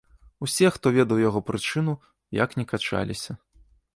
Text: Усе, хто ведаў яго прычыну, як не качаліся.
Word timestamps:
Усе, 0.45 0.69
хто 0.77 0.91
ведаў 0.95 1.21
яго 1.29 1.39
прычыну, 1.51 1.93
як 2.43 2.57
не 2.61 2.65
качаліся. 2.75 3.31